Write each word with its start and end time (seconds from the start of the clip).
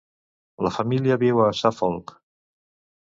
La 0.67 0.71
família 0.77 1.19
viu 1.25 1.43
a 1.49 1.53
Suffolk. 1.59 2.15